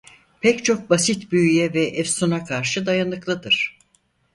Pek 0.41 0.65
çok 0.65 0.89
basit 0.89 1.31
büyüye 1.31 1.73
ve 1.73 1.85
efsuna 1.87 2.43
karşı 2.45 2.85
dayanıklıdır. 2.85 3.77